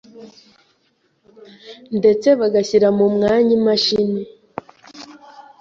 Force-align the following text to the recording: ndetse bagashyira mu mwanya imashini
ndetse 1.97 2.27
bagashyira 2.39 2.87
mu 2.97 3.05
mwanya 3.15 3.51
imashini 3.59 4.21